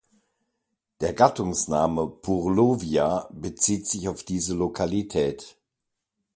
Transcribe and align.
Der 0.99 1.13
Gattungsname 1.13 2.07
"Purlovia" 2.07 3.29
bezieht 3.31 3.85
sich 3.85 4.09
auf 4.09 4.23
diese 4.23 4.55
Lokalität. 4.55 5.59